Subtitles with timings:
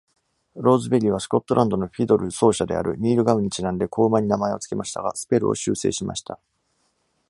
[0.55, 6.39] ローズベリーはスコットランドのフィドル奏者であるニール・ガウにちなんで子馬に名前を付けましたが、スペルを「修正」しました。